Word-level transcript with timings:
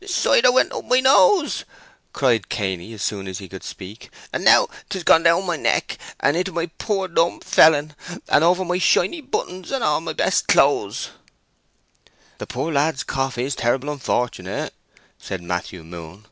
"The 0.00 0.08
cider 0.08 0.50
went 0.50 0.72
up 0.72 0.86
my 0.86 1.00
nose!" 1.00 1.66
cried 2.14 2.48
Cainy, 2.48 2.94
as 2.94 3.02
soon 3.02 3.28
as 3.28 3.36
he 3.36 3.50
could 3.50 3.62
speak; 3.62 4.08
"and 4.32 4.42
now 4.42 4.68
'tis 4.88 5.04
gone 5.04 5.22
down 5.24 5.44
my 5.44 5.58
neck, 5.58 5.98
and 6.20 6.38
into 6.38 6.52
my 6.52 6.70
poor 6.78 7.06
dumb 7.06 7.40
felon, 7.40 7.94
and 8.30 8.42
over 8.42 8.64
my 8.64 8.78
shiny 8.78 9.20
buttons 9.20 9.70
and 9.70 9.84
all 9.84 10.00
my 10.00 10.14
best 10.14 10.46
cloze!" 10.48 11.10
"The 12.38 12.46
poor 12.46 12.72
lad's 12.72 13.04
cough 13.04 13.36
is 13.36 13.54
terrible 13.54 13.90
unfortunate," 13.92 14.72
said 15.18 15.42
Matthew 15.42 15.84
Moon. 15.84 16.24